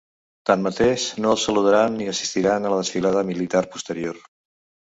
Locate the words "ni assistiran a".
1.99-2.73